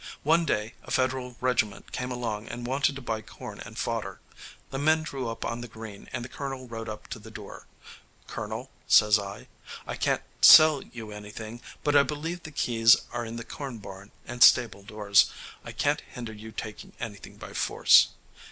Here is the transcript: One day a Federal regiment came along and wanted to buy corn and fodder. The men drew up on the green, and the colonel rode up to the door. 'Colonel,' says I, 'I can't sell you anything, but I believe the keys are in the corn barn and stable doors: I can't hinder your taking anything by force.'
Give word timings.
One 0.23 0.45
day 0.45 0.73
a 0.81 0.89
Federal 0.89 1.37
regiment 1.41 1.91
came 1.91 2.09
along 2.11 2.47
and 2.47 2.65
wanted 2.65 2.95
to 2.95 3.03
buy 3.03 3.21
corn 3.21 3.59
and 3.59 3.77
fodder. 3.77 4.19
The 4.71 4.79
men 4.79 5.03
drew 5.03 5.29
up 5.29 5.45
on 5.45 5.61
the 5.61 5.67
green, 5.67 6.09
and 6.11 6.25
the 6.25 6.27
colonel 6.27 6.67
rode 6.67 6.89
up 6.89 7.05
to 7.09 7.19
the 7.19 7.29
door. 7.29 7.67
'Colonel,' 8.25 8.71
says 8.87 9.19
I, 9.19 9.47
'I 9.85 9.95
can't 9.97 10.23
sell 10.41 10.81
you 10.81 11.11
anything, 11.11 11.61
but 11.83 11.95
I 11.95 12.01
believe 12.01 12.41
the 12.41 12.51
keys 12.51 12.95
are 13.11 13.23
in 13.27 13.35
the 13.35 13.43
corn 13.45 13.77
barn 13.77 14.09
and 14.25 14.41
stable 14.41 14.81
doors: 14.81 15.29
I 15.63 15.71
can't 15.71 16.01
hinder 16.01 16.33
your 16.33 16.51
taking 16.53 16.93
anything 16.99 17.37
by 17.37 17.53
force.' 17.53 18.07